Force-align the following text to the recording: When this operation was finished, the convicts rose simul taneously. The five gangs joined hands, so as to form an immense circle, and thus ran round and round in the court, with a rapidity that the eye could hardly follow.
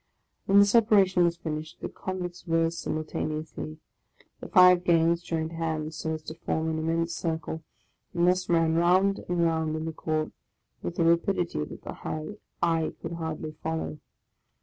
When 0.47 0.57
this 0.57 0.73
operation 0.73 1.25
was 1.25 1.37
finished, 1.37 1.79
the 1.79 1.87
convicts 1.87 2.47
rose 2.47 2.75
simul 2.79 3.03
taneously. 3.03 3.77
The 4.39 4.47
five 4.49 4.83
gangs 4.83 5.21
joined 5.21 5.51
hands, 5.51 5.97
so 5.97 6.15
as 6.15 6.23
to 6.23 6.33
form 6.33 6.69
an 6.71 6.79
immense 6.79 7.13
circle, 7.15 7.61
and 8.15 8.27
thus 8.27 8.49
ran 8.49 8.73
round 8.73 9.19
and 9.29 9.43
round 9.43 9.75
in 9.75 9.85
the 9.85 9.93
court, 9.93 10.31
with 10.81 10.97
a 10.97 11.03
rapidity 11.03 11.63
that 11.65 11.83
the 11.83 12.35
eye 12.63 12.93
could 12.99 13.11
hardly 13.11 13.51
follow. 13.61 13.99